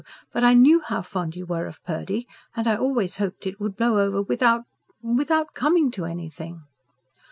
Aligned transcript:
But 0.33 0.43
I 0.43 0.55
knew 0.55 0.79
how 0.79 1.03
fond 1.03 1.35
you 1.35 1.45
were 1.45 1.67
of 1.67 1.83
Purdy. 1.83 2.27
And 2.55 2.67
I 2.67 2.75
always 2.75 3.17
hoped 3.17 3.45
it 3.45 3.59
would 3.59 3.75
blow 3.77 3.99
over 4.03 4.23
without... 4.23 4.63
without 5.03 5.53
coming 5.53 5.91
to 5.91 6.05
anything." 6.05 6.63